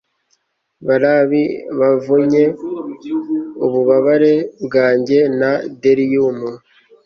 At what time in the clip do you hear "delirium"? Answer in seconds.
5.81-6.39